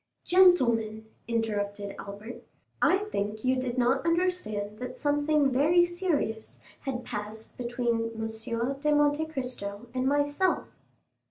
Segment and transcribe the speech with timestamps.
[0.25, 2.43] "Gentlemen," interrupted Albert,
[2.81, 8.79] "I think you did not understand that something very serious had passed between M.
[8.79, 10.65] de Monte Cristo and myself."